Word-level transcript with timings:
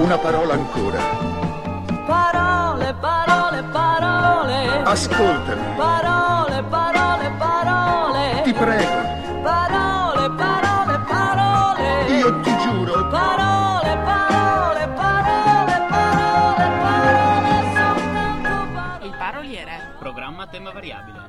Una 0.00 0.16
parola 0.16 0.54
ancora. 0.54 0.98
Parole, 2.06 2.94
parole, 2.94 3.62
parole. 3.72 4.82
Ascoltami. 4.84 5.76
Parole, 5.76 6.62
parole, 6.62 7.30
parole. 7.36 8.42
Ti 8.44 8.52
prego. 8.52 9.42
Parole, 9.42 10.30
parole, 10.30 10.98
parole. 11.06 12.16
Io 12.16 12.40
ti 12.40 12.56
giuro. 12.58 13.08
Parole, 13.08 13.98
parole, 14.04 14.88
parole, 14.94 15.86
parole, 15.88 16.66
parole, 16.80 17.52
soltanto 17.74 18.72
parole. 18.72 19.04
Il 19.06 19.14
paroliere. 19.18 19.94
Programma 19.98 20.44
a 20.44 20.46
tema 20.46 20.70
variabile. 20.70 21.27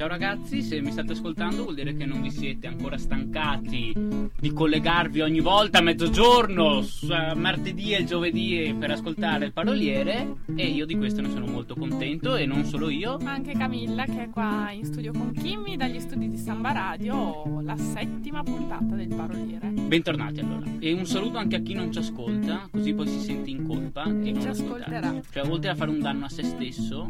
Ciao 0.00 0.08
ragazzi, 0.08 0.62
se 0.62 0.80
mi 0.80 0.92
state 0.92 1.12
ascoltando 1.12 1.64
vuol 1.64 1.74
dire 1.74 1.94
che 1.94 2.06
non 2.06 2.22
vi 2.22 2.30
siete 2.30 2.66
ancora 2.66 2.96
stancati 2.96 3.92
di 4.40 4.50
collegarvi 4.50 5.20
ogni 5.20 5.40
volta 5.40 5.76
a 5.76 5.82
mezzogiorno, 5.82 6.82
a 7.10 7.34
martedì 7.34 7.92
e 7.92 8.04
giovedì 8.04 8.74
per 8.78 8.92
ascoltare 8.92 9.44
il 9.44 9.52
paroliere 9.52 10.36
e 10.56 10.68
io 10.68 10.86
di 10.86 10.96
questo 10.96 11.20
ne 11.20 11.28
sono 11.28 11.44
molto 11.44 11.74
contento 11.74 12.34
e 12.34 12.46
non 12.46 12.64
solo 12.64 12.88
io. 12.88 13.18
Ma 13.20 13.32
anche 13.32 13.52
Camilla 13.52 14.04
che 14.04 14.22
è 14.22 14.30
qua 14.30 14.70
in 14.70 14.86
studio 14.86 15.12
con 15.12 15.32
Kimmy 15.32 15.76
dagli 15.76 16.00
studi 16.00 16.30
di 16.30 16.38
Samba 16.38 16.72
Radio, 16.72 17.60
la 17.60 17.76
settima 17.76 18.42
puntata 18.42 18.94
del 18.94 19.14
paroliere. 19.14 19.68
Bentornati 19.68 20.40
allora. 20.40 20.64
E 20.78 20.94
un 20.94 21.04
saluto 21.04 21.36
anche 21.36 21.56
a 21.56 21.60
chi 21.60 21.74
non 21.74 21.92
ci 21.92 21.98
ascolta, 21.98 22.66
così 22.70 22.94
poi 22.94 23.06
si 23.06 23.20
sente 23.20 23.50
in 23.50 23.66
colpa. 23.66 24.04
di 24.04 24.30
E 24.30 24.32
non 24.32 24.40
ci 24.40 24.48
ascolterà. 24.48 25.20
Cioè, 25.30 25.46
oltre 25.46 25.70
a 25.72 25.74
fare 25.74 25.90
un 25.90 26.00
danno 26.00 26.24
a 26.24 26.28
se 26.30 26.42
stesso, 26.42 27.06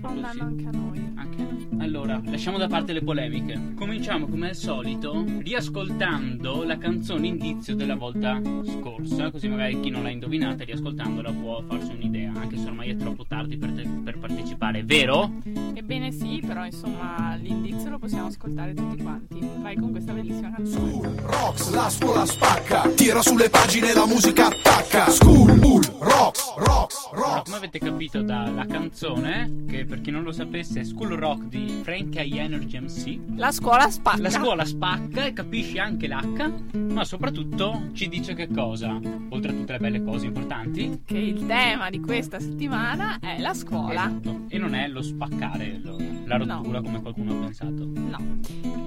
Fa 0.00 0.08
un 0.08 0.20
danno 0.20 0.42
anche 0.42 0.66
a 0.66 0.70
noi. 0.70 1.12
Anche. 1.14 1.44
Allora, 1.78 2.20
lasciamo 2.26 2.58
da 2.58 2.66
parte 2.66 2.92
le 2.92 3.02
polemiche. 3.02 3.72
Cominciamo 3.76 4.26
come 4.26 4.48
al 4.50 4.54
solito 4.54 5.24
riascoltando 5.38 6.64
la 6.64 6.78
canzone 6.78 7.26
indizio 7.26 7.74
della 7.74 7.96
volta 7.96 8.40
scorsa, 8.66 9.30
così 9.30 9.48
magari 9.48 9.80
chi 9.80 9.90
non 9.90 10.02
l'ha 10.02 10.10
indovinata 10.10 10.64
riascoltandola 10.64 11.30
può 11.32 11.62
farsi 11.66 11.90
un'idea, 11.92 12.32
anche 12.34 12.56
se 12.56 12.66
ormai 12.66 12.90
è 12.90 12.96
troppo 12.96 13.24
tardi 13.26 13.56
per, 13.56 13.72
te- 13.72 13.88
per 14.02 14.18
partecipare, 14.18 14.82
vero? 14.84 15.32
Ebbene 15.74 16.12
sì, 16.12 16.42
però 16.46 16.64
insomma 16.64 17.34
l'indizio 17.36 17.90
lo 17.90 17.98
possiamo 17.98 18.26
ascoltare 18.26 18.74
tutti 18.74 19.02
quanti. 19.02 19.38
Vai 19.60 19.76
con 19.76 19.90
questa 19.90 20.12
bellissima 20.12 20.52
canzone. 20.54 21.14
Rocks, 21.22 21.70
la 21.72 21.88
scuola 21.90 22.24
spacca, 22.26 22.88
tira 22.90 23.20
sulle 23.22 23.48
pagine 23.50 23.92
la 23.92 24.06
musica 24.06 24.46
attacca. 24.46 25.10
School, 25.10 25.58
bull, 25.58 25.82
rocks, 25.98 26.52
rocks, 26.56 27.08
Allora, 27.12 27.28
rocks. 27.28 27.42
come 27.44 27.56
avete 27.56 27.78
capito 27.78 28.22
dalla 28.22 28.66
canzone, 28.66 29.64
che 29.68 29.84
per 29.84 30.00
chi 30.00 30.10
non 30.10 30.22
lo 30.22 30.32
sapesse 30.32 30.80
è 30.80 30.84
School 30.84 31.10
Rock 31.16 31.44
di 31.48 31.80
Frank 31.82 32.13
I 32.22 32.38
Energy 32.38 32.78
MC, 32.78 33.18
La 33.36 33.50
scuola 33.52 33.88
spacca. 33.90 34.20
La 34.20 34.30
scuola 34.30 34.64
spacca 34.64 35.24
e 35.24 35.32
capisci 35.32 35.78
anche 35.78 36.06
l'H, 36.08 36.76
ma 36.92 37.04
soprattutto 37.04 37.90
ci 37.92 38.08
dice 38.08 38.34
che 38.34 38.48
cosa, 38.48 39.00
oltre 39.30 39.52
a 39.52 39.54
tutte 39.54 39.72
le 39.72 39.78
belle 39.78 40.02
cose 40.02 40.26
importanti. 40.26 41.02
Che 41.04 41.18
il 41.18 41.46
tema 41.46 41.90
di 41.90 42.00
questa 42.00 42.38
settimana 42.40 43.18
è 43.20 43.38
la 43.40 43.54
scuola. 43.54 44.06
Esatto. 44.06 44.40
E 44.48 44.58
non 44.58 44.74
è 44.74 44.88
lo 44.88 45.02
spaccare, 45.02 45.80
lo- 45.82 45.98
la 46.26 46.36
rottura 46.36 46.80
come 46.80 47.00
qualcuno 47.00 47.32
ha 47.32 47.44
pensato. 47.44 47.86
No. 47.94 48.38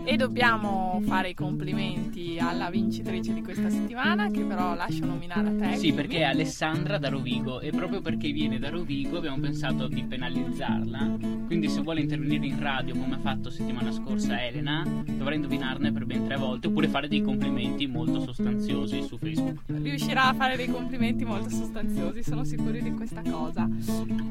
E 0.06 0.16
dobbiamo 0.16 1.02
fare 1.06 1.30
i 1.30 1.34
complimenti 1.34 2.38
alla 2.40 2.70
vincitrice 2.70 3.34
di 3.34 3.42
questa 3.44 3.70
settimana, 3.70 4.30
che 4.32 4.42
però 4.44 4.74
lascio 4.74 5.06
nominare 5.06 5.50
a 5.50 5.56
te. 5.72 5.76
Sì, 5.76 5.92
perché 5.92 6.20
è 6.20 6.24
Alessandra 6.24 6.98
da 6.98 7.10
Rovigo 7.10 7.60
e 7.60 7.72
proprio 7.72 8.02
perché 8.02 8.32
viene 8.32 8.58
da 8.58 8.70
Rovigo 8.70 9.18
abbiamo 9.18 9.40
pensato 9.40 9.88
di 9.88 10.04
penalizzarla. 10.04 11.18
Quindi 11.46 11.68
se 11.70 11.82
vuole 11.82 12.00
intervenire 12.02 12.46
in 12.46 12.60
radio 12.60 12.96
come 13.08 13.16
ha 13.16 13.20
fatto 13.20 13.50
settimana 13.50 13.90
scorsa 13.94 14.44
Elena, 14.46 14.84
dovrà 15.06 15.34
indovinarne 15.34 15.94
per 15.94 16.06
ben 16.06 16.26
tre 16.26 16.36
volte 16.36 16.68
oppure 16.68 16.90
fare 16.90 17.08
dei 17.08 17.22
complimenti 17.22 17.88
molto 17.88 18.20
sostanziosi 18.20 19.02
su 19.04 19.18
Facebook. 19.18 19.62
riuscirà 19.82 20.26
a 20.26 20.34
fare 20.34 20.58
dei 20.58 20.68
complimenti 20.68 21.24
molto 21.24 21.50
sostanziosi, 21.50 22.22
sono 22.22 22.44
sicuri 22.44 22.82
di 22.82 22.92
questa 22.92 23.22
cosa. 23.22 23.70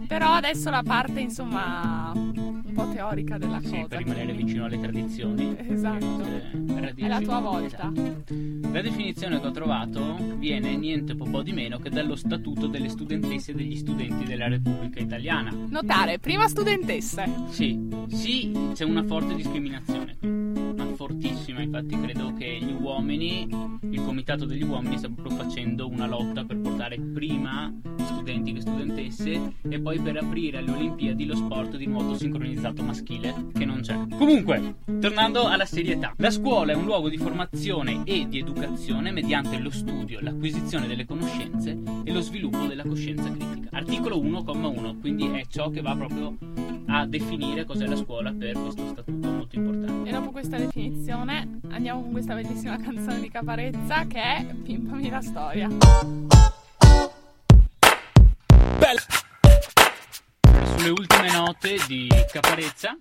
Però 0.06 0.32
adesso 0.32 0.68
la 0.68 0.82
parte, 0.82 1.20
insomma, 1.20 2.12
un 2.14 2.62
po' 2.74 2.88
teorica 2.92 3.38
della 3.38 3.60
Sì, 3.60 3.70
cosa. 3.70 3.86
per 3.86 3.98
rimanere 3.98 4.34
vicino 4.34 4.66
alle 4.66 4.78
tradizioni. 4.78 5.56
Esatto. 5.58 6.22
Eh, 6.22 6.94
È 6.94 7.08
la 7.08 7.20
tua 7.20 7.40
volta. 7.40 7.90
Esatto. 7.94 8.24
La 8.72 8.82
definizione 8.82 9.40
che 9.40 9.46
ho 9.46 9.50
trovato 9.52 10.16
viene 10.36 10.76
niente 10.76 11.14
po' 11.30 11.42
di 11.42 11.52
meno 11.52 11.78
che 11.78 11.88
dallo 11.88 12.14
statuto 12.14 12.66
delle 12.66 12.88
studentesse 12.90 13.52
e 13.52 13.54
degli 13.54 13.76
studenti 13.76 14.24
della 14.24 14.48
Repubblica 14.48 15.00
Italiana. 15.00 15.50
Notare, 15.68 16.18
prima 16.18 16.46
studentesse. 16.46 17.24
Sì, 17.48 17.88
sì, 18.08 18.52
c'è 18.72 18.84
una 18.84 19.04
forte 19.04 19.34
discriminazione. 19.34 20.16
Qui, 20.18 20.28
ma 20.28 20.86
fortissima, 20.94 21.60
infatti 21.60 21.98
credo 22.00 22.32
che 22.34 22.58
gli 22.60 22.72
uomini, 22.72 23.48
il 23.90 24.02
comitato 24.02 24.44
degli 24.44 24.62
uomini 24.62 24.98
sta 24.98 25.08
proprio 25.08 25.36
facendo 25.36 25.88
una 25.88 26.06
lotta 26.06 26.44
per 26.44 26.58
portare 26.58 26.98
prima 26.98 27.72
studenti 28.26 28.52
che 28.54 28.60
studentesse 28.60 29.52
e 29.68 29.80
poi 29.80 30.00
per 30.00 30.16
aprire 30.16 30.58
alle 30.58 30.72
Olimpiadi 30.72 31.26
lo 31.26 31.36
sport 31.36 31.76
di 31.76 31.86
nuoto 31.86 32.16
sincronizzato 32.16 32.82
maschile, 32.82 33.32
che 33.54 33.64
non 33.64 33.82
c'è. 33.82 33.96
Comunque, 34.16 34.78
tornando 35.00 35.46
alla 35.46 35.64
serietà, 35.64 36.12
la 36.16 36.30
scuola 36.32 36.72
è 36.72 36.74
un 36.74 36.86
luogo 36.86 37.08
di 37.08 37.18
formazione 37.18 38.02
e 38.04 38.26
di 38.28 38.40
educazione 38.40 39.12
mediante 39.12 39.58
lo 39.58 39.70
studio, 39.70 40.18
l'acquisizione 40.20 40.88
delle 40.88 41.04
conoscenze 41.04 41.78
e 42.02 42.12
lo 42.12 42.20
sviluppo 42.20 42.66
della 42.66 42.82
coscienza 42.82 43.30
critica. 43.30 43.68
Articolo 43.70 44.20
1,1, 44.20 44.98
quindi 44.98 45.28
è 45.28 45.44
ciò 45.46 45.70
che 45.70 45.80
va 45.80 45.94
proprio 45.94 46.36
a 46.88 47.06
definire 47.06 47.64
cos'è 47.64 47.86
la 47.86 47.96
scuola 47.96 48.32
per 48.32 48.54
questo 48.54 48.88
statuto 48.88 49.28
molto 49.28 49.54
importante. 49.54 50.08
E 50.08 50.12
dopo 50.12 50.32
questa 50.32 50.56
definizione 50.56 51.60
andiamo 51.68 52.02
con 52.02 52.10
questa 52.10 52.34
bellissima 52.34 52.76
canzone 52.76 53.20
di 53.20 53.30
Caparezza 53.30 54.04
che 54.06 54.20
è 54.20 54.46
Pimpami 54.64 55.10
la 55.10 55.20
storia. 55.20 56.65
Sulle 60.76 60.90
ultime 60.90 61.32
note 61.32 61.76
di 61.88 62.08
Caparezza, 62.30 62.96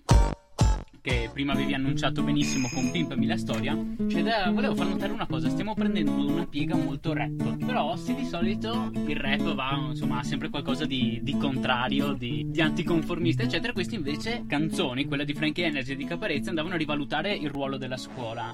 che 1.00 1.30
prima 1.32 1.52
avevi 1.52 1.74
annunciato 1.74 2.24
benissimo 2.24 2.68
con 2.74 2.90
Pimpami 2.90 3.24
la 3.24 3.36
storia, 3.36 3.78
c'è 4.08 4.24
da- 4.24 4.50
volevo 4.50 4.74
far 4.74 4.88
notare 4.88 5.12
una 5.12 5.28
cosa, 5.28 5.48
stiamo 5.48 5.74
prendendo 5.74 6.10
una 6.10 6.44
piega 6.44 6.74
molto 6.74 7.12
rap, 7.12 7.64
però 7.64 7.94
se 7.94 8.16
di 8.16 8.26
solito 8.26 8.90
il 9.06 9.14
rap 9.14 9.54
va, 9.54 9.86
insomma, 9.90 10.18
ha 10.18 10.24
sempre 10.24 10.48
qualcosa 10.48 10.86
di, 10.86 11.20
di 11.22 11.36
contrario, 11.36 12.14
di, 12.14 12.46
di 12.48 12.60
anticonformista, 12.60 13.44
eccetera, 13.44 13.72
queste 13.72 13.94
invece 13.94 14.42
canzoni, 14.48 15.04
quella 15.04 15.22
di 15.22 15.34
Frankie 15.34 15.66
Energy 15.66 15.92
e 15.92 15.96
di 15.96 16.04
Caparezza, 16.04 16.48
andavano 16.48 16.74
a 16.74 16.78
rivalutare 16.78 17.32
il 17.32 17.48
ruolo 17.48 17.76
della 17.76 17.96
scuola. 17.96 18.52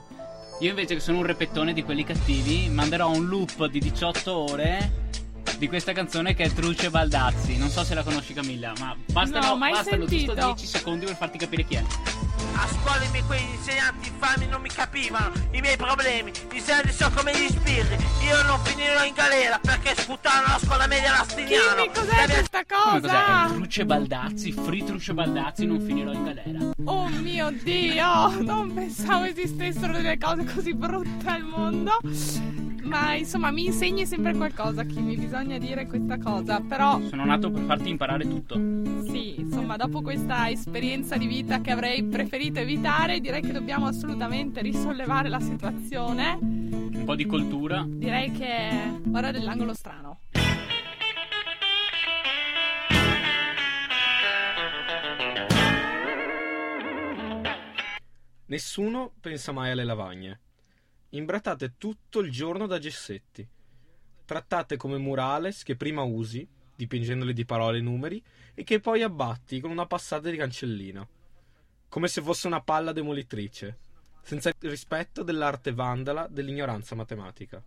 Io 0.61 0.69
invece 0.69 0.97
che 0.97 1.01
sono 1.01 1.17
un 1.17 1.25
repettone 1.25 1.73
di 1.73 1.83
quelli 1.83 2.05
cattivi, 2.05 2.69
manderò 2.69 3.11
un 3.11 3.25
loop 3.25 3.69
di 3.69 3.79
18 3.79 4.37
ore 4.37 5.03
di 5.63 5.69
questa 5.69 5.93
canzone 5.93 6.35
che 6.35 6.43
è 6.43 6.51
Truce 6.51 6.91
Baldazzi. 6.91 7.57
Non 7.57 7.69
so 7.69 7.85
se 7.85 7.95
la 7.95 8.03
conosci 8.03 8.35
Camilla, 8.35 8.73
ma 8.81 8.97
bastano, 9.13 9.47
No, 9.47 9.57
mai 9.57 9.71
bastano 9.71 10.07
giusto 10.07 10.35
sentito. 10.35 10.55
10 10.55 10.67
secondi 10.67 11.07
per 11.07 11.15
farti 11.15 11.39
capire 11.39 11.65
chi 11.65 11.77
è. 11.77 11.85
A 12.55 12.67
scuola 12.67 13.05
i 13.05 13.09
miei 13.11 13.23
quegli 13.23 13.49
insegnanti 13.55 14.09
infami 14.09 14.47
non 14.49 14.61
mi 14.61 14.69
capivano 14.69 15.33
i 15.53 15.61
miei 15.61 15.77
problemi, 15.77 16.33
gli 16.51 16.57
insegnanti 16.57 16.93
sono 16.93 17.15
come 17.15 17.33
gli 17.33 17.49
spirri, 17.49 17.97
io 18.27 18.43
non 18.43 18.59
finirò 18.65 19.05
in 19.05 19.15
galera 19.15 19.61
perché 19.63 19.95
sputano 19.97 20.49
la 20.49 20.59
scuola 20.59 20.89
media 20.89 21.13
Lastignano. 21.13 21.75
Kimmy, 21.77 21.91
cos'è 21.95 22.25
questa 22.25 22.65
Come 22.67 23.01
cos'è? 23.01 23.13
È 23.13 23.23
cosa? 23.23 23.55
Truce 23.55 23.87
Baldazzi, 23.87 24.53
free 24.53 24.85
Truce 24.85 25.15
Baldazzi, 25.15 25.65
non 25.65 25.81
finirò 25.81 26.11
in 26.11 26.25
galera. 26.25 26.59
Oh 26.87 27.07
mio 27.07 27.51
dio, 27.63 28.43
non 28.43 28.75
pensavo 28.75 29.27
esistessero 29.27 29.93
delle 29.93 30.19
cose 30.19 30.45
così 30.45 30.75
brutte 30.75 31.29
al 31.29 31.43
mondo. 31.43 32.01
Ma 32.85 33.15
insomma, 33.15 33.51
mi 33.51 33.67
insegni 33.67 34.05
sempre 34.07 34.35
qualcosa, 34.35 34.85
Kimmy, 34.85 35.17
bisogna 35.17 35.57
dire 35.59 35.87
questa 35.87 36.19
cosa. 36.19 36.61
Però 36.61 37.01
Sono 37.09 37.25
nato 37.25 37.51
per 37.51 37.63
farti 37.63 37.89
imparare 37.89 38.27
tutto. 38.29 38.55
sì, 39.05 39.41
insomma, 39.41 39.77
dopo 39.77 40.03
questa 40.03 40.51
esperienza 40.51 41.17
di 41.17 41.27
vita 41.27 41.61
che 41.61 41.71
avrei 41.71 42.03
preferito 42.05 42.59
evitare, 42.59 43.21
direi 43.21 43.41
che 43.41 43.53
dobbiamo 43.53 43.87
assolutamente 43.87 44.61
risollevare 44.61 45.29
la 45.29 45.41
situazione. 45.41 46.39
Un 46.41 47.03
po' 47.05 47.15
di 47.15 47.25
cultura. 47.25 47.85
Direi 47.87 48.31
che 48.33 48.47
è 48.47 48.91
ora 49.13 49.31
dell'angolo 49.31 49.75
strano. 49.75 50.19
Nessuno 58.47 59.13
pensa 59.21 59.53
mai 59.53 59.71
alle 59.71 59.85
lavagne. 59.85 60.41
Imbrattate 61.15 61.75
tutto 61.77 62.21
il 62.21 62.31
giorno 62.31 62.67
da 62.67 62.79
gessetti. 62.79 63.47
Trattate 64.25 64.79
come 64.79 64.97
murales 64.97 65.63
che 65.63 65.77
prima 65.77 66.01
usi, 66.01 66.49
dipingendoli 66.75 67.35
di 67.35 67.45
parole 67.45 67.79
e 67.79 67.83
numeri, 67.83 68.23
e 68.55 68.65
che 68.65 68.81
poi 68.81 69.03
abbatti 69.03 69.61
con 69.61 69.71
una 69.71 69.85
passata 69.85 70.31
di 70.31 70.39
cancellino. 70.39 71.09
Come 71.91 72.09
se 72.09 72.23
fosse 72.23 72.47
una 72.47 72.63
palla 72.63 72.93
demolitrice, 72.93 73.79
senza 74.23 74.49
il 74.49 74.71
rispetto 74.71 75.23
dell'arte 75.23 75.75
vandala 75.75 76.27
dell'ignoranza 76.31 76.95
matematica. 76.95 77.63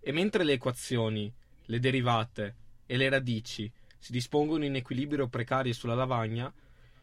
E 0.00 0.10
mentre 0.10 0.42
le 0.42 0.54
equazioni, 0.54 1.32
le 1.66 1.78
derivate 1.78 2.56
e 2.84 2.96
le 2.96 3.08
radici 3.08 3.70
si 3.96 4.10
dispongono 4.10 4.64
in 4.64 4.74
equilibrio 4.74 5.28
precario 5.28 5.72
sulla 5.72 5.94
lavagna, 5.94 6.52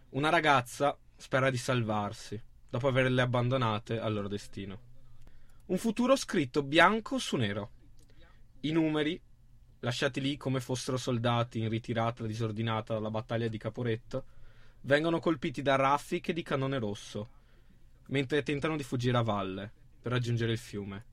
una 0.09 0.27
ragazza 0.27 0.97
spera 1.15 1.49
di 1.49 1.57
salvarsi 1.57 2.37
dopo 2.69 2.89
averle 2.89 3.21
abbandonate 3.21 3.97
al 3.97 4.13
loro 4.13 4.27
destino. 4.27 4.95
Un 5.67 5.77
futuro 5.77 6.15
scritto 6.15 6.63
bianco 6.63 7.17
su 7.17 7.35
nero. 7.35 7.71
I 8.61 8.71
numeri, 8.71 9.21
lasciati 9.81 10.21
lì 10.21 10.37
come 10.37 10.61
fossero 10.61 10.95
soldati 10.95 11.59
in 11.59 11.67
ritirata 11.67 12.25
disordinata 12.25 12.93
dalla 12.93 13.09
battaglia 13.09 13.49
di 13.49 13.57
Caporetto, 13.57 14.25
vengono 14.81 15.19
colpiti 15.19 15.61
da 15.61 15.75
raffiche 15.75 16.31
di 16.31 16.41
cannone 16.41 16.79
rosso, 16.79 17.29
mentre 18.07 18.43
tentano 18.43 18.77
di 18.77 18.83
fuggire 18.83 19.17
a 19.17 19.23
valle 19.23 19.69
per 20.01 20.13
raggiungere 20.13 20.53
il 20.53 20.57
fiume. 20.57 21.05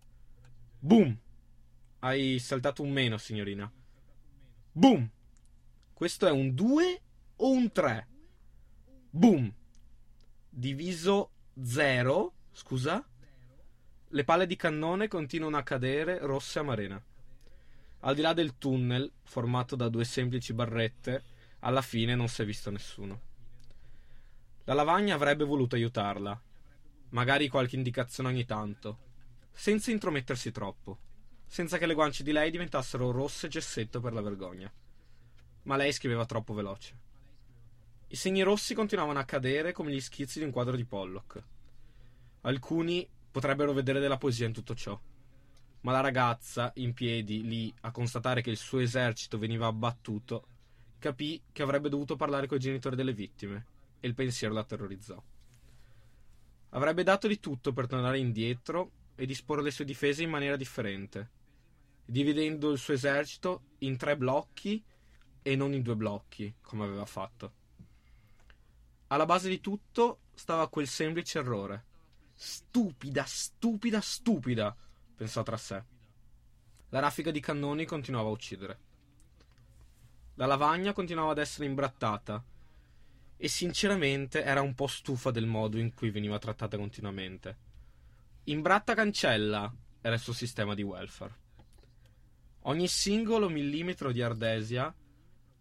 Boom! 0.79 1.19
Hai 1.99 2.39
saltato 2.39 2.83
un 2.83 2.93
meno, 2.93 3.17
signorina. 3.17 3.69
Boom! 4.71 5.11
Questo 5.93 6.29
è 6.29 6.31
un 6.31 6.55
2 6.55 7.03
o 7.37 7.51
un 7.51 7.73
3? 7.73 8.09
Boom! 9.11 9.53
Diviso 10.49 11.31
0, 11.61 12.35
scusa? 12.53 13.05
Le 14.15 14.23
palle 14.23 14.47
di 14.47 14.55
cannone 14.55 15.09
continuano 15.09 15.57
a 15.57 15.65
cadere 15.65 16.19
rosse 16.21 16.61
a 16.61 16.63
marena. 16.63 17.03
Al 18.03 18.15
di 18.15 18.21
là 18.21 18.33
del 18.33 18.59
tunnel, 18.59 19.11
formato 19.25 19.75
da 19.75 19.89
due 19.89 20.05
semplici 20.05 20.53
barrette, 20.53 21.25
alla 21.59 21.83
fine 21.83 22.15
non 22.15 22.29
si 22.29 22.43
è 22.43 22.45
visto 22.45 22.71
nessuno. 22.71 23.21
La 24.67 24.75
lavagna 24.75 25.17
avrebbe 25.17 25.43
voluto 25.43 25.75
aiutarla, 25.75 26.41
magari 27.09 27.49
qualche 27.49 27.75
indicazione 27.75 28.29
ogni 28.29 28.45
tanto, 28.45 28.99
senza 29.51 29.91
intromettersi 29.91 30.53
troppo, 30.53 30.99
senza 31.45 31.77
che 31.77 31.87
le 31.87 31.95
guance 31.95 32.23
di 32.23 32.31
lei 32.31 32.53
diventassero 32.53 33.11
rosse 33.11 33.49
gessetto 33.49 34.01
per 34.01 34.13
la 34.13 34.21
vergogna. 34.21 34.73
Ma 35.65 35.75
lei 35.75 35.93
scriveva 35.93 36.25
troppo 36.25 36.55
veloce. 36.55 36.97
I 38.07 38.15
segni 38.15 38.43
rossi 38.43 38.75
continuavano 38.75 39.19
a 39.19 39.25
cadere 39.25 39.73
come 39.73 39.91
gli 39.91 40.01
schizzi 40.01 40.39
di 40.39 40.45
un 40.45 40.53
quadro 40.53 40.77
di 40.77 40.85
Pollock. 40.85 41.43
Alcuni 42.43 43.09
potrebbero 43.35 43.73
vedere 43.73 43.99
della 43.99 44.17
poesia 44.17 44.47
in 44.47 44.53
tutto 44.53 44.77
ciò. 44.77 44.97
Ma 45.81 45.91
la 45.91 45.99
ragazza, 45.99 46.71
in 46.77 46.95
piedi 46.95 47.43
lì 47.43 47.75
a 47.81 47.91
constatare 47.91 48.43
che 48.43 48.51
il 48.51 48.57
suo 48.57 48.79
esercito 48.79 49.39
veniva 49.39 49.67
abbattuto, 49.67 50.47
capì 51.01 51.43
che 51.51 51.63
avrebbe 51.65 51.89
dovuto 51.89 52.15
parlare 52.15 52.47
coi 52.47 52.61
genitori 52.61 52.95
delle 52.95 53.13
vittime 53.13 53.67
e 53.99 54.07
il 54.07 54.15
pensiero 54.15 54.55
la 54.55 54.63
terrorizzò. 54.63 55.21
Avrebbe 56.71 57.03
dato 57.03 57.27
di 57.27 57.41
tutto 57.41 57.73
per 57.73 57.89
tornare 57.89 58.19
indietro 58.19 58.93
e 59.17 59.27
disporre 59.27 59.63
le 59.63 59.73
sue 59.73 59.85
difese 59.85 60.23
in 60.23 60.31
maniera 60.31 60.55
differente, 60.55 61.31
dividendo 62.05 62.71
il 62.71 62.79
suo 62.79 62.95
esercito 62.95 63.63
in 63.79 63.97
tre 63.97 64.17
blocchi 64.17 64.81
e 65.43 65.57
non 65.57 65.75
in 65.75 65.83
due 65.83 65.97
blocchi, 65.97 66.55
come 66.63 66.85
aveva 66.85 67.05
fatto. 67.05 67.53
Alla 69.09 69.27
base 69.27 69.49
di 69.49 69.61
tutto 69.61 70.21
stava 70.35 70.69
quel 70.69 70.87
semplice 70.87 71.41
errore. 71.41 71.93
Stupida, 72.35 73.25
stupida, 73.25 74.01
stupida, 74.01 74.77
pensò 75.17 75.43
tra 75.43 75.57
sé. 75.57 75.83
La 76.91 77.01
raffica 77.01 77.31
di 77.31 77.41
cannoni 77.41 77.85
continuava 77.85 78.29
a 78.29 78.33
uccidere. 78.33 78.79
La 80.35 80.47
lavagna 80.47 80.93
continuava 80.93 81.33
ad 81.33 81.39
essere 81.39 81.67
imbrattata 81.67 82.43
e 83.37 83.49
sinceramente 83.49 84.43
era 84.43 84.63
un 84.63 84.75
po' 84.75 84.87
stufa 84.87 85.31
del 85.31 85.47
modo 85.47 85.79
in 85.79 85.95
cui 85.95 86.11
veniva 86.11 86.39
trattata 86.39 86.77
continuamente. 86.77 87.57
Imbratta 88.45 88.95
cancella 88.95 89.73
era 90.01 90.15
il 90.15 90.21
suo 90.21 90.33
sistema 90.33 90.75
di 90.75 90.83
welfare. 90.83 91.43
Ogni 92.63 92.89
singolo 92.89 93.49
millimetro 93.49 94.13
di 94.13 94.23
ardesia 94.23 94.95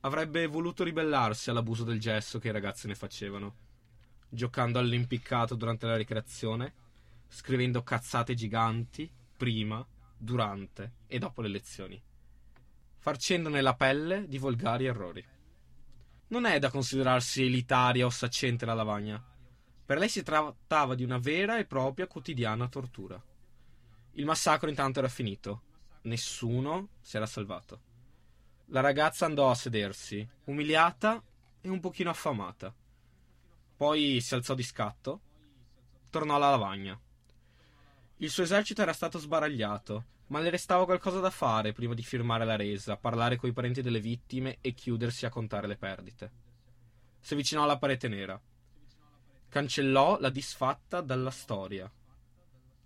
avrebbe 0.02 0.48
voluto 0.48 0.84
ribellarsi 0.84 1.50
all'abuso 1.50 1.84
del 1.84 2.00
gesso 2.00 2.40
che 2.40 2.50
i 2.50 2.52
ragazzi 2.52 2.88
ne 2.88 2.96
facevano, 2.96 3.56
giocando 4.34 4.80
all'impiccato 4.80 5.54
durante 5.54 5.86
la 5.86 5.96
ricreazione, 5.96 6.74
scrivendo 7.28 7.84
cazzate 7.84 8.34
giganti 8.34 9.10
prima, 9.38 9.86
durante 10.18 10.94
e 11.06 11.20
dopo 11.20 11.42
le 11.42 11.50
lezioni, 11.50 12.02
farcendone 12.98 13.62
la 13.62 13.76
pelle 13.76 14.28
di 14.28 14.40
volgari 14.40 14.86
errori. 14.86 15.24
Non 16.28 16.46
è 16.46 16.58
da 16.58 16.72
considerarsi 16.72 17.44
elitaria 17.44 18.06
o 18.06 18.10
saccente 18.10 18.66
la 18.66 18.74
lavagna. 18.74 19.24
Per 19.86 19.98
lei 19.98 20.10
si 20.10 20.24
trattava 20.24 20.96
di 20.96 21.04
una 21.04 21.20
vera 21.20 21.58
e 21.58 21.66
propria 21.66 22.08
quotidiana 22.08 22.70
tortura. 22.70 23.22
Il 24.14 24.26
massacro 24.26 24.70
intanto 24.70 25.00
era 25.00 25.10
finito. 25.10 25.62
Nessuno 26.04 26.90
si 27.02 27.18
era 27.18 27.28
salvato. 27.28 27.82
La 28.68 28.80
ragazza 28.80 29.26
andò 29.26 29.52
a 29.52 29.56
sedersi, 29.56 30.28
umiliata 30.46 31.22
e 31.62 31.70
un 31.70 31.80
pochino 31.80 32.10
affamata. 32.10 32.74
Poi 33.84 34.22
si 34.22 34.34
alzò 34.34 34.54
di 34.54 34.64
scatto, 34.64 35.20
tornò 36.10 36.38
alla 36.38 36.52
lavagna. 36.52 36.98
Il 38.16 38.30
suo 38.30 38.44
esercito 38.44 38.82
era 38.82 38.94
stato 38.94 39.20
sbaragliato, 39.20 40.06
ma 40.28 40.40
le 40.40 40.50
restava 40.50 40.86
qualcosa 40.86 41.20
da 41.20 41.30
fare 41.30 41.74
prima 41.74 41.94
di 41.94 42.02
firmare 42.02 42.46
la 42.46 42.56
resa, 42.56 42.96
parlare 42.96 43.36
coi 43.36 43.52
parenti 43.52 43.82
delle 43.82 44.00
vittime 44.00 44.60
e 44.62 44.72
chiudersi 44.74 45.26
a 45.26 45.30
contare 45.30 45.68
le 45.68 45.76
perdite. 45.76 46.32
Si 47.20 47.34
avvicinò 47.34 47.64
alla 47.64 47.78
parete 47.78 48.08
nera. 48.08 48.42
Cancellò 49.50 50.18
la 50.18 50.30
disfatta 50.30 51.02
dalla 51.02 51.30
storia. 51.30 51.92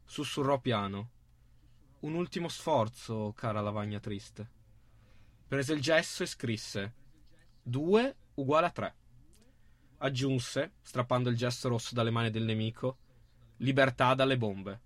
Sussurrò 0.03 0.59
piano. 0.59 1.09
Un 1.99 2.15
ultimo 2.15 2.47
sforzo, 2.47 3.33
cara 3.33 3.61
lavagna 3.61 3.99
triste. 3.99 4.49
Prese 5.47 5.73
il 5.73 5.79
gesso 5.79 6.23
e 6.23 6.25
scrisse 6.25 6.93
2 7.61 8.15
uguale 8.33 8.65
a 8.65 8.71
3. 8.71 8.95
Aggiunse, 9.99 10.73
strappando 10.81 11.29
il 11.29 11.35
gesso 11.35 11.69
rosso 11.69 11.95
dalle 11.95 12.11
mani 12.11 12.29
del 12.29 12.43
nemico, 12.43 12.97
libertà 13.57 14.13
dalle 14.13 14.37
bombe. 14.37 14.79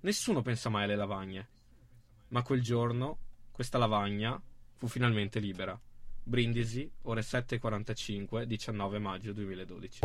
Nessuno 0.00 0.42
pensa 0.42 0.68
mai 0.68 0.84
alle 0.84 0.94
lavagne. 0.94 1.48
Ma 2.28 2.42
quel 2.42 2.62
giorno, 2.62 3.18
questa 3.50 3.78
lavagna 3.78 4.40
fu 4.76 4.86
finalmente 4.86 5.40
libera. 5.40 5.78
Brindisi, 6.22 6.88
ore 7.02 7.22
7.45, 7.22 8.42
19 8.42 8.98
maggio 8.98 9.32
2012. 9.32 10.00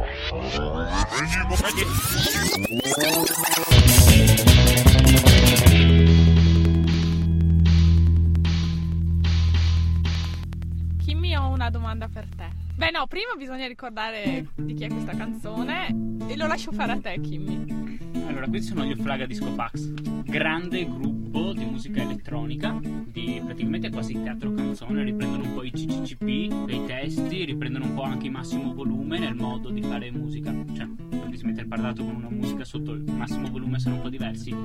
Una 11.64 11.70
domanda 11.70 12.10
per 12.10 12.28
te. 12.36 12.50
Beh, 12.76 12.92
no, 12.92 13.08
prima 13.08 13.36
bisogna 13.38 13.68
ricordare 13.68 14.48
di 14.56 14.74
chi 14.74 14.84
è 14.84 14.90
questa 14.90 15.16
canzone 15.16 15.88
e 16.28 16.36
lo 16.36 16.48
lascio 16.48 16.72
fare 16.74 16.92
a 16.92 17.00
te, 17.00 17.22
Kimmy. 17.22 18.28
Allora, 18.28 18.48
questi 18.48 18.68
sono 18.68 18.84
gli 18.84 18.92
Offlaga 18.92 19.26
Disco 19.26 19.54
Pax, 19.54 19.92
grande 20.24 20.86
gruppo 20.86 21.13
di 21.34 21.66
musica 21.66 22.02
elettronica, 22.02 22.80
di 22.82 23.42
praticamente 23.44 23.90
quasi 23.90 24.14
teatro 24.22 24.54
canzone, 24.54 25.04
riprendono 25.04 25.44
un 25.44 25.54
po' 25.54 25.64
i 25.64 25.72
CCCP 25.72 26.66
dei 26.66 26.86
testi, 26.86 27.44
riprendono 27.44 27.86
un 27.86 27.96
po' 27.96 28.04
anche 28.04 28.28
il 28.28 28.32
massimo 28.32 28.74
volume 28.74 29.18
nel 29.18 29.34
modo 29.34 29.70
di 29.70 29.82
fare 29.82 30.12
musica, 30.12 30.54
cioè 30.76 30.88
perché 31.34 31.38
si 31.38 31.46
mette 31.46 31.62
il 31.62 31.68
parlato 31.68 32.04
con 32.04 32.16
una 32.16 32.30
musica 32.30 32.64
sotto 32.64 32.92
il 32.92 33.04
massimo 33.12 33.50
volume 33.50 33.80
sono 33.80 33.96
un 33.96 34.02
po' 34.02 34.10
diversi. 34.10 34.56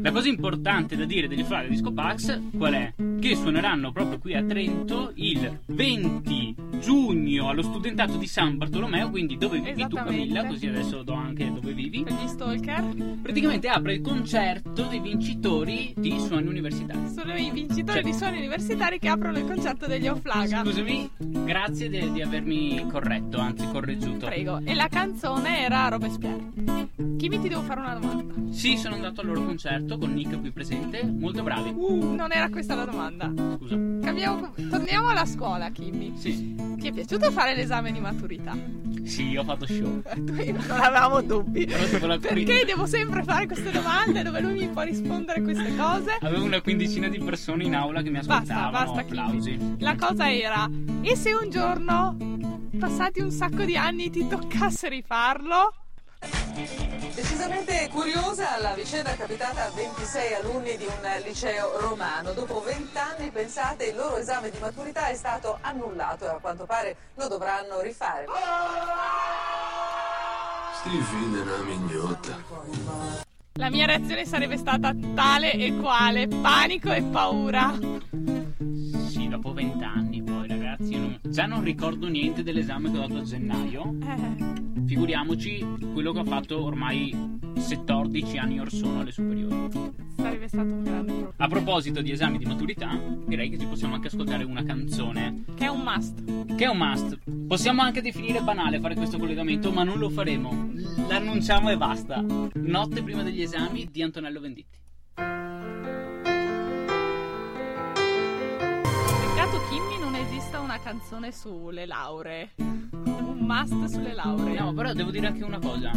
La 0.00 0.10
cosa 0.10 0.28
importante 0.28 0.96
da 0.96 1.04
dire 1.04 1.28
degli 1.28 1.42
Offlaga 1.42 1.68
Disco 1.68 1.92
Pax 1.92 2.40
qual 2.56 2.72
è? 2.72 2.94
Che 3.20 3.36
suoneranno 3.36 3.92
proprio 3.92 4.18
qui 4.18 4.34
a 4.34 4.42
Trento 4.42 5.12
il 5.16 5.60
20 5.66 6.54
giugno 6.80 7.48
allo 7.48 7.62
studentato 7.62 8.16
di 8.16 8.26
San 8.26 8.58
Bartolomeo, 8.58 9.10
quindi 9.10 9.36
dove 9.36 9.60
vivi 9.60 9.86
tu. 9.86 9.96
Camilla, 9.96 10.44
così 10.44 10.66
adesso 10.66 11.02
do 11.02 11.14
anche 11.14 11.50
dove 11.52 11.72
vivi. 11.72 12.02
Per 12.02 12.12
gli 12.12 12.26
stalker. 12.26 13.18
Praticamente 13.22 13.68
apre 13.68 13.94
il 13.94 14.00
concerto 14.00 14.84
dei 14.84 15.00
vincitori 15.00 15.94
di 15.96 16.13
suoni 16.20 16.46
universitari. 16.48 17.08
Sono 17.08 17.34
i 17.34 17.50
vincitori 17.50 18.00
Cioè- 18.00 18.02
di 18.02 18.12
suoni 18.12 18.38
universitari 18.38 18.98
che 18.98 19.08
aprono 19.08 19.38
il 19.38 19.44
concerto 19.44 19.86
degli 19.86 20.06
Offlaga. 20.08 20.62
Scusami, 20.64 21.10
grazie 21.18 21.88
di, 21.88 22.12
di 22.12 22.22
avermi 22.22 22.86
corretto, 22.90 23.38
anzi 23.38 23.66
correggiuto. 23.70 24.26
Prego. 24.26 24.60
E 24.64 24.74
la 24.74 24.88
canzone 24.88 25.60
era 25.60 25.88
Robespierre. 25.88 26.52
Kimmy, 27.16 27.40
ti 27.40 27.48
devo 27.48 27.62
fare 27.62 27.80
una 27.80 27.94
domanda. 27.94 28.34
Sì, 28.52 28.76
sono 28.76 28.94
andato 28.94 29.20
al 29.20 29.26
loro 29.26 29.44
concerto 29.44 29.98
con 29.98 30.12
Nick 30.12 30.38
qui 30.40 30.50
presente, 30.50 31.02
molto 31.04 31.42
bravi. 31.42 31.72
Non 31.72 32.28
era 32.30 32.48
questa 32.48 32.74
la 32.74 32.84
domanda. 32.84 33.32
Scusa. 33.56 33.74
Cambiamo, 33.74 34.52
torniamo 34.70 35.08
alla 35.08 35.24
scuola, 35.26 35.70
Kimmy. 35.70 36.12
Sì, 36.16 36.54
Ti 36.84 36.90
è 36.90 36.92
piaciuto 36.92 37.30
fare 37.30 37.54
l'esame 37.54 37.92
di 37.92 37.98
maturità? 37.98 38.54
sì, 39.04 39.34
ho 39.36 39.42
fatto 39.42 39.64
show. 39.66 40.02
Io 40.44 40.52
non 40.52 40.80
avevamo 40.82 41.22
dubbi. 41.22 41.64
Perché 41.64 42.64
devo 42.66 42.84
sempre 42.84 43.22
fare 43.22 43.46
queste 43.46 43.70
domande 43.70 44.22
dove 44.22 44.38
lui 44.42 44.52
mi 44.58 44.68
può 44.68 44.82
rispondere 44.82 45.40
queste 45.40 45.74
cose? 45.76 46.18
Avevo 46.20 46.44
una 46.44 46.60
quindicina 46.60 47.08
di 47.08 47.18
persone 47.20 47.64
in 47.64 47.74
aula 47.74 48.02
che 48.02 48.10
mi 48.10 48.16
Basta, 48.22 48.34
ascoltavano. 48.34 48.70
basta, 48.92 49.00
applausi. 49.00 49.56
Kimmy. 49.56 49.76
La 49.78 49.94
cosa 49.96 50.30
era, 50.30 50.68
e 51.00 51.16
se 51.16 51.32
un 51.32 51.48
giorno, 51.48 52.16
passati 52.78 53.20
un 53.20 53.30
sacco 53.30 53.64
di 53.64 53.78
anni, 53.78 54.10
ti 54.10 54.28
toccasse 54.28 54.90
rifarlo? 54.90 55.83
Decisamente 56.54 57.88
curiosa 57.90 58.58
la 58.60 58.74
vicenda 58.74 59.14
capitata 59.16 59.64
a 59.64 59.70
26 59.70 60.34
alunni 60.34 60.76
di 60.76 60.84
un 60.84 61.22
liceo 61.24 61.80
romano. 61.80 62.32
Dopo 62.32 62.60
20 62.60 62.96
anni, 62.96 63.30
pensate, 63.30 63.86
il 63.86 63.96
loro 63.96 64.16
esame 64.16 64.50
di 64.50 64.58
maturità 64.58 65.08
è 65.08 65.14
stato 65.14 65.58
annullato 65.60 66.24
e 66.24 66.28
a 66.28 66.38
quanto 66.40 66.64
pare 66.64 66.96
lo 67.14 67.26
dovranno 67.26 67.80
rifare. 67.80 68.26
Sti 70.78 71.00
fine 71.00 71.40
una 71.40 71.56
mignotta. 71.64 73.22
La 73.54 73.70
mia 73.70 73.86
reazione 73.86 74.24
sarebbe 74.24 74.56
stata 74.56 74.94
tale 75.14 75.52
e 75.52 75.76
quale, 75.76 76.28
panico 76.28 76.92
e 76.92 77.02
paura. 77.02 77.74
Sì, 79.08 79.28
l'ho 79.28 79.40
Già 81.34 81.46
non 81.46 81.64
ricordo 81.64 82.06
niente 82.06 82.44
dell'esame 82.44 82.92
che 82.92 82.98
ho 82.98 83.06
dato 83.08 83.18
a 83.18 83.22
gennaio. 83.24 83.92
Eh, 84.02 84.63
Figuriamoci 84.86 85.64
quello 85.92 86.12
che 86.12 86.18
ho 86.18 86.24
fatto 86.24 86.62
ormai 86.62 87.32
14 87.54 88.38
anni 88.38 88.60
or 88.60 88.70
sono 88.70 89.00
alle 89.00 89.12
superiori. 89.12 89.70
sarebbe 90.16 90.48
stato 90.48 90.72
un 90.72 90.82
grande 90.82 91.12
problema. 91.12 91.32
A 91.36 91.48
proposito 91.48 92.02
di 92.02 92.10
esami 92.10 92.38
di 92.38 92.44
maturità, 92.44 92.98
direi 93.26 93.48
che 93.50 93.58
ci 93.58 93.66
possiamo 93.66 93.94
anche 93.94 94.08
ascoltare 94.08 94.44
una 94.44 94.62
canzone 94.64 95.44
Che 95.54 95.64
è 95.64 95.68
un 95.68 95.80
must. 95.80 96.54
che 96.56 96.64
è 96.64 96.68
un 96.68 96.76
must. 96.76 97.18
Possiamo 97.46 97.82
anche 97.82 98.02
definire 98.02 98.40
banale 98.42 98.80
fare 98.80 98.94
questo 98.94 99.18
collegamento, 99.18 99.70
ma 99.72 99.84
non 99.84 99.98
lo 99.98 100.10
faremo. 100.10 100.70
L'annunciamo 101.08 101.70
e 101.70 101.76
basta. 101.76 102.22
Notte 102.54 103.02
prima 103.02 103.22
degli 103.22 103.42
esami 103.42 103.88
di 103.90 104.02
Antonello 104.02 104.40
Venditti. 104.40 104.78
Peccato 109.20 109.60
Kimmy 109.70 109.98
non 109.98 110.14
esista 110.16 110.60
una 110.60 110.78
canzone 110.80 111.32
sulle 111.32 111.86
lauree. 111.86 112.50
Un 113.34 113.46
must 113.46 113.84
sulle 113.86 114.14
lauree. 114.14 114.58
No, 114.58 114.72
però 114.72 114.92
devo 114.92 115.10
dire 115.10 115.26
anche 115.26 115.44
una 115.44 115.58
cosa. 115.58 115.90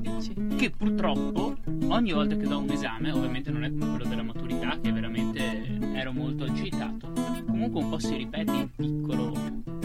Dici. 0.00 0.34
Che 0.56 0.70
purtroppo 0.70 1.56
ogni 1.88 2.12
volta 2.12 2.36
che 2.36 2.46
do 2.46 2.58
un 2.58 2.70
esame, 2.70 3.12
ovviamente 3.12 3.50
non 3.50 3.64
è 3.64 3.70
come 3.70 3.86
quello 3.86 4.04
della 4.04 4.22
maturità, 4.22 4.78
che 4.80 4.92
veramente 4.92 5.78
ero 5.94 6.12
molto 6.12 6.44
agitato. 6.44 7.12
Comunque 7.46 7.82
un 7.82 7.90
po' 7.90 7.98
si 7.98 8.16
ripete 8.16 8.52
in 8.52 8.70
piccolo 8.74 9.32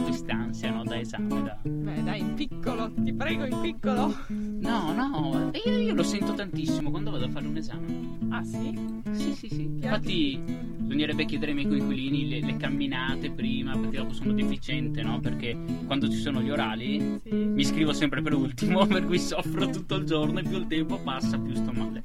quest'ansia, 0.02 0.72
no? 0.72 0.84
Da 0.84 1.00
esame, 1.00 1.44
da... 1.44 1.58
Beh, 1.64 2.04
dai, 2.04 2.20
in 2.22 2.34
piccolo, 2.34 2.92
ti 2.94 3.14
prego, 3.14 3.46
in 3.46 3.60
piccolo. 3.62 4.14
No, 4.60 4.94
no, 4.94 5.52
io, 5.66 5.78
io 5.80 5.94
lo 5.94 6.04
sento 6.04 6.34
tantissimo 6.34 6.90
quando 6.90 7.12
vado 7.12 7.26
a 7.26 7.30
fare 7.30 7.46
un 7.48 7.58
esame. 7.58 8.18
Ah, 8.30 8.44
sì? 8.44 8.74
Sì, 9.12 9.34
sì, 9.34 9.48
sì. 9.50 9.62
Infatti 9.64 10.40
bisognerebbe 10.78 11.26
chiedere 11.26 11.52
ai 11.52 11.58
miei 11.58 11.68
coinquilini 11.68 12.30
le, 12.30 12.40
le 12.42 12.58
camminate 12.58 13.32
prima, 13.32 13.78
perché 13.78 13.98
dopo 13.98 14.14
sono 14.14 14.34
deficiente, 14.34 15.02
no? 15.04 15.20
Perché 15.20 15.56
quando 15.86 16.10
ci 16.10 16.18
sono 16.18 16.42
gli 16.42 16.50
orali 16.50 17.20
Sì. 17.24 17.34
mi 17.34 17.64
scrivo 17.64 17.94
sempre 17.94 18.22
per 18.22 18.34
ultimo, 18.34 18.86
per 18.88 19.06
cui 19.06 19.20
soffro 19.20 19.70
tutto 19.70 19.96
il 19.96 20.06
giorno 20.06 20.40
e 20.40 20.44
più 20.44 20.58
il 20.58 20.68
tempo 20.68 20.98
passa 21.00 21.38
più 21.38 21.54
sto 21.54 21.72
male. 21.72 22.02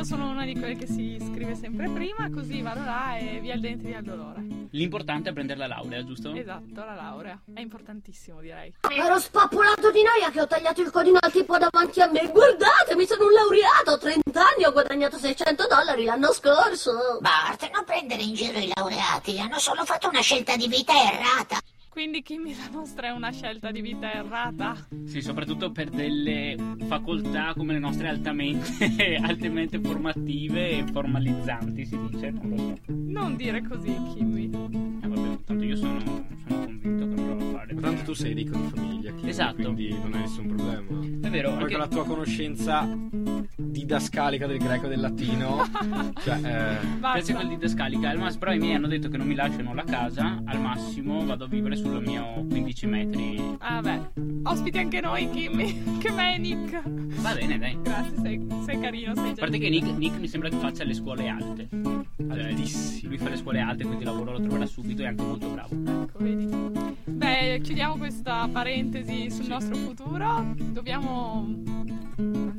Io 0.00 0.06
sono 0.06 0.30
una 0.30 0.46
di 0.46 0.54
quelle 0.54 0.76
che 0.76 0.86
si 0.86 1.16
iscrive 1.16 1.54
sempre 1.54 1.86
prima, 1.90 2.30
così 2.30 2.62
vado 2.62 2.80
là 2.84 3.18
e 3.18 3.38
via 3.38 3.52
il 3.52 3.60
dente, 3.60 3.86
via 3.86 3.98
il 3.98 4.04
dolore. 4.04 4.42
L'importante 4.70 5.28
è 5.28 5.32
prendere 5.34 5.58
la 5.58 5.66
laurea, 5.66 6.02
giusto? 6.06 6.32
Esatto, 6.32 6.82
la 6.82 6.94
laurea. 6.94 7.38
È 7.52 7.60
importantissimo, 7.60 8.40
direi. 8.40 8.72
Ero 8.90 9.18
spappolato 9.18 9.90
di 9.90 10.00
noia 10.02 10.30
che 10.30 10.40
ho 10.40 10.46
tagliato 10.46 10.80
il 10.80 10.90
codino 10.90 11.18
al 11.20 11.30
tipo 11.30 11.58
davanti 11.58 12.00
a 12.00 12.10
me. 12.10 12.30
Guardate, 12.32 12.96
mi 12.96 13.04
sono 13.04 13.26
un 13.26 13.32
laureato. 13.32 13.90
Ho 13.90 13.98
30 13.98 14.40
anni, 14.40 14.64
ho 14.64 14.72
guadagnato 14.72 15.18
600 15.18 15.66
dollari 15.66 16.04
l'anno 16.04 16.32
scorso. 16.32 17.18
Bart, 17.20 17.68
non 17.70 17.84
prendere 17.84 18.22
in 18.22 18.32
giro 18.32 18.58
i 18.58 18.72
laureati, 18.74 19.38
hanno 19.38 19.58
solo 19.58 19.84
fatto 19.84 20.08
una 20.08 20.22
scelta 20.22 20.56
di 20.56 20.66
vita 20.66 20.94
errata. 20.94 21.58
Quindi 21.90 22.22
Kimmy 22.22 22.54
la 22.54 22.68
nostra 22.72 23.08
è 23.08 23.10
una 23.10 23.32
scelta 23.32 23.72
di 23.72 23.80
vita 23.80 24.12
errata. 24.12 24.76
Sì, 25.04 25.20
soprattutto 25.20 25.72
per 25.72 25.90
delle 25.90 26.56
facoltà 26.86 27.52
come 27.56 27.72
le 27.72 27.78
nostre 27.80 28.08
altamente, 28.08 29.16
altamente 29.20 29.80
formative 29.80 30.70
e 30.78 30.84
formalizzanti, 30.86 31.84
si 31.84 31.98
dice, 32.08 32.30
non 32.30 32.48
lo 32.48 32.56
so. 32.56 32.74
Non 32.92 33.36
dire 33.36 33.60
così, 33.66 33.92
Kimmy. 34.14 34.50
Eh, 35.02 35.08
vabbè, 35.08 35.38
tanto 35.44 35.64
io 35.64 35.76
sono, 35.76 35.98
sono 36.46 36.64
convinto 36.64 37.08
che 37.08 37.20
andrò 37.20 37.36
a 37.48 37.50
fare. 37.52 37.74
Ma 37.74 37.80
tanto 37.80 38.02
tu 38.04 38.12
sei 38.14 38.34
ricco 38.34 38.56
di 38.56 38.68
famiglia, 38.68 39.12
Kim, 39.12 39.28
Esatto. 39.28 39.54
quindi 39.62 39.88
non 39.90 40.12
hai 40.14 40.20
nessun 40.20 40.46
problema. 40.46 41.26
È 41.26 41.30
vero, 41.30 41.50
Poi 41.50 41.58
anche- 41.62 41.70
con 41.72 41.80
la 41.80 41.88
tua 41.88 42.04
conoscenza 42.06 42.88
didascalica 43.70 44.46
del 44.46 44.58
greco 44.58 44.86
e 44.86 44.88
del 44.88 45.00
latino, 45.00 45.64
cioè, 46.22 46.36
eh, 46.36 46.40
Grazie 46.40 46.88
a 46.88 46.98
Basta. 46.98 47.34
quel 47.34 47.48
di 47.48 47.56
Descalica, 47.58 48.08
al 48.10 48.18
mas- 48.18 48.36
però 48.36 48.52
i 48.52 48.58
miei 48.58 48.74
hanno 48.74 48.88
detto 48.88 49.08
che 49.08 49.16
non 49.16 49.26
mi 49.26 49.34
lasciano 49.34 49.74
la 49.74 49.84
casa, 49.84 50.40
al 50.44 50.60
massimo 50.60 51.24
vado 51.24 51.44
a 51.44 51.48
vivere 51.48 51.76
sul 51.76 52.02
mio 52.02 52.44
15 52.48 52.86
metri. 52.86 53.56
Ah, 53.58 53.80
beh. 53.80 54.00
Ospiti 54.44 54.78
anche 54.78 55.00
noi, 55.00 55.28
Kimmy. 55.30 55.98
Che 56.00 56.10
me, 56.10 56.38
Nick. 56.38 56.82
Va 57.20 57.34
bene, 57.34 57.58
dai. 57.58 57.78
Grazie, 57.82 58.16
sei, 58.20 58.46
sei 58.64 58.80
carino, 58.80 59.14
sei 59.14 59.30
A 59.30 59.34
parte 59.34 59.58
che. 59.58 59.68
Nick, 59.68 59.96
Nick 59.96 60.18
mi 60.18 60.28
sembra 60.28 60.48
che 60.48 60.56
faccia 60.56 60.82
le 60.84 60.94
scuole 60.94 61.28
alte. 61.28 61.68
Cioè, 61.70 62.42
altissimo. 62.44 63.08
lui 63.10 63.18
fa 63.18 63.28
le 63.28 63.36
scuole 63.36 63.60
alte, 63.60 63.84
quindi 63.84 64.04
lavoro 64.04 64.32
lo 64.32 64.40
troverà 64.40 64.64
subito 64.66 65.02
e 65.02 65.04
è 65.04 65.08
anche 65.08 65.22
molto 65.22 65.48
bravo. 65.48 65.74
Ecco, 65.74 66.18
vedi. 66.18 66.48
Beh, 67.04 67.60
chiudiamo 67.62 67.96
questa 67.98 68.48
parentesi 68.50 69.30
sul 69.30 69.46
nostro 69.46 69.74
futuro. 69.76 70.54
Dobbiamo 70.56 71.46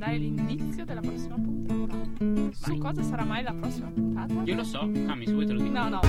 dare 0.02 0.18
l'indizio 0.18 0.84
della 0.84 1.00
prossima 1.00 1.36
puntata. 1.36 1.96
Su 2.54 2.76
cosa 2.80 3.04
sarà 3.04 3.24
mai 3.24 3.44
la 3.44 3.54
prossima 3.54 3.88
puntata? 3.90 4.34
Io 4.46 4.56
lo 4.56 4.64
so, 4.64 4.80
Cami, 4.80 5.28
se 5.28 5.32
vuoi 5.32 5.46
te 5.46 5.54
lo 5.54 5.62
dico. 5.62 5.78
No, 5.78 5.90
no. 5.90 6.00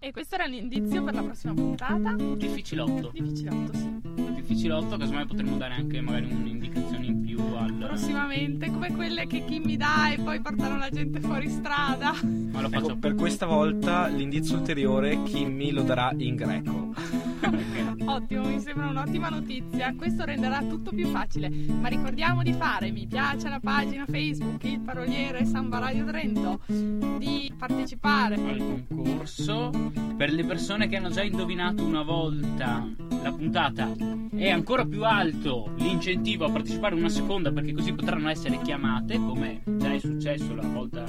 E 0.00 0.10
questo 0.10 0.34
era 0.34 0.46
l'indizio 0.46 1.04
per 1.04 1.14
la 1.14 1.22
prossima 1.22 1.54
puntata. 1.54 2.16
Difficilotto. 2.36 3.10
Difficilotto, 3.12 3.72
sì. 3.72 3.88
Difficilotto, 4.34 4.96
casomai 4.96 5.26
potremmo 5.26 5.56
dare 5.56 5.74
anche 5.74 6.00
magari 6.00 6.28
un'indicazione 6.28 7.06
in 7.06 7.20
più 7.20 7.38
al. 7.54 7.72
Prossimamente, 7.72 8.66
come 8.72 8.92
quelle 8.92 9.28
che 9.28 9.44
chi 9.44 9.60
mi 9.60 9.76
dà 9.76 10.10
e 10.10 10.18
poi 10.18 10.40
portano 10.40 10.76
la 10.76 10.90
gente 10.90 11.20
fuori 11.20 11.48
strada. 11.50 12.14
Ma 12.20 12.62
lo 12.62 12.68
faccio 12.68 12.86
ecco, 12.86 12.96
per 12.96 13.14
questa 13.14 13.46
volta 13.46 14.08
l'indizio 14.08 14.56
ulteriore 14.56 15.22
Kimmy 15.22 15.70
lo 15.70 15.82
darà 15.82 16.12
in 16.16 16.34
greco. 16.34 16.94
Ottimo, 18.06 18.44
mi 18.44 18.60
sembra 18.60 18.88
un'ottima 18.88 19.28
notizia. 19.28 19.94
Questo 19.94 20.24
renderà 20.24 20.62
tutto 20.62 20.90
più 20.90 21.06
facile. 21.08 21.48
Ma 21.48 21.88
ricordiamo 21.88 22.42
di 22.42 22.52
fare 22.52 22.90
mi 22.90 23.06
piace 23.06 23.46
alla 23.46 23.60
pagina 23.60 24.04
Facebook 24.06 24.62
Il 24.64 24.80
Paroliere 24.80 25.44
Samba 25.44 25.78
Radio 25.78 26.04
Trento, 26.04 26.60
di 26.66 27.52
partecipare. 27.56 28.34
al 28.34 28.84
concorso. 28.88 29.70
Per 30.16 30.32
le 30.32 30.44
persone 30.44 30.88
che 30.88 30.96
hanno 30.96 31.10
già 31.10 31.22
indovinato 31.22 31.84
una 31.84 32.02
volta 32.02 32.88
la 33.22 33.32
puntata 33.32 33.94
è 34.34 34.48
ancora 34.48 34.84
più 34.84 35.04
alto 35.04 35.72
l'incentivo 35.76 36.44
a 36.44 36.50
partecipare 36.50 36.94
una 36.94 37.08
seconda 37.08 37.52
perché 37.52 37.72
così 37.72 37.92
potranno 37.92 38.28
essere 38.28 38.60
chiamate, 38.60 39.16
come 39.16 39.62
già 39.64 39.92
è 39.92 39.98
successo 39.98 40.54
la 40.54 40.66
volta 40.66 41.04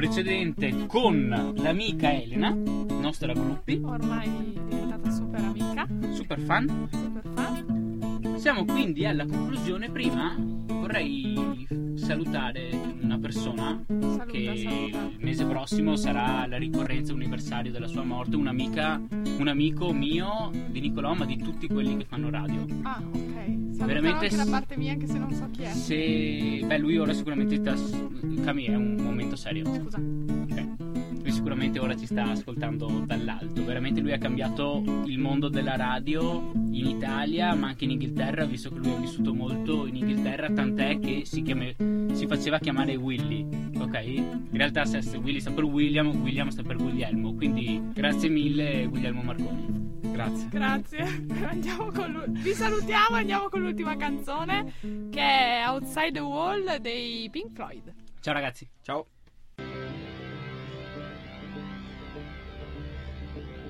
precedente 0.00 0.86
con 0.86 1.52
l'amica 1.56 2.10
Elena, 2.10 2.50
nostra 2.54 3.34
gruppi, 3.34 3.80
Ormai 3.84 4.58
diventata 4.66 5.10
super 5.10 5.49
super 6.30 6.38
fan. 6.38 6.88
super 6.92 7.22
fan. 7.34 8.36
Siamo 8.38 8.64
quindi 8.64 9.04
alla 9.04 9.26
conclusione. 9.26 9.90
Prima 9.90 10.36
vorrei 10.38 11.66
salutare 11.96 12.70
una 13.00 13.18
persona 13.18 13.82
Saluta, 13.86 14.24
che 14.26 14.62
saluta. 14.64 14.98
il 15.10 15.18
mese 15.18 15.44
prossimo 15.44 15.96
sarà 15.96 16.46
la 16.46 16.56
ricorrenza 16.56 17.12
anniversario 17.12 17.72
della 17.72 17.88
sua 17.88 18.04
morte, 18.04 18.36
un'amica, 18.36 19.00
un 19.38 19.48
amico 19.48 19.92
mio 19.92 20.50
di 20.68 20.80
Nicolò, 20.80 21.14
ma 21.14 21.24
di 21.24 21.36
tutti 21.36 21.66
quelli 21.66 21.96
che 21.96 22.04
fanno 22.04 22.30
radio. 22.30 22.64
Ah, 22.82 23.02
ok. 23.04 23.18
Saluterò 23.44 23.86
Veramente 23.86 24.24
anche 24.26 24.36
da 24.36 24.46
parte 24.48 24.76
mia, 24.76 24.92
anche 24.92 25.06
se 25.06 25.18
non 25.18 25.32
so 25.32 25.48
chi 25.50 25.62
è. 25.62 25.70
Se 25.72 26.64
beh, 26.64 26.78
lui 26.78 26.96
ora 26.96 27.12
sicuramente 27.12 27.56
sta 27.56 27.74
Cami 28.44 28.64
è 28.66 28.76
un 28.76 28.94
momento 29.02 29.34
serio. 29.34 29.64
Scusa. 29.64 29.98
Sicuramente 31.40 31.78
ora 31.78 31.96
ci 31.96 32.04
sta 32.04 32.24
ascoltando 32.24 33.02
dall'alto. 33.06 33.64
Veramente 33.64 34.02
lui 34.02 34.12
ha 34.12 34.18
cambiato 34.18 34.82
il 35.06 35.18
mondo 35.18 35.48
della 35.48 35.74
radio 35.74 36.52
in 36.54 36.86
Italia, 36.86 37.54
ma 37.54 37.68
anche 37.68 37.84
in 37.84 37.92
Inghilterra, 37.92 38.44
visto 38.44 38.68
che 38.68 38.76
lui 38.76 38.92
ha 38.92 38.98
vissuto 38.98 39.32
molto 39.32 39.86
in 39.86 39.96
Inghilterra, 39.96 40.52
tant'è 40.52 40.98
che 40.98 41.22
si, 41.24 41.40
chiame- 41.40 41.74
si 42.12 42.26
faceva 42.26 42.58
chiamare 42.58 42.94
Willy. 42.96 43.46
Ok? 43.78 44.02
In 44.04 44.48
realtà 44.52 44.84
se, 44.84 44.98
Willy 45.16 45.40
sta 45.40 45.50
per 45.50 45.64
William, 45.64 46.08
William 46.08 46.48
sta 46.50 46.62
per 46.62 46.76
Guglielmo. 46.76 47.34
Quindi 47.34 47.84
grazie 47.94 48.28
mille 48.28 48.86
Guglielmo 48.86 49.22
Marconi. 49.22 49.98
Grazie. 50.12 50.48
Grazie. 50.50 51.24
Andiamo 51.48 51.90
con 51.90 52.12
l'u- 52.12 52.28
Vi 52.28 52.52
salutiamo, 52.52 53.16
andiamo 53.16 53.48
con 53.48 53.62
l'ultima 53.62 53.96
canzone 53.96 54.74
che 55.10 55.22
è 55.22 55.62
Outside 55.66 56.12
the 56.12 56.20
Wall 56.20 56.76
dei 56.80 57.30
Pink 57.30 57.54
Floyd. 57.54 57.94
Ciao 58.20 58.34
ragazzi. 58.34 58.68
Ciao. 58.82 59.06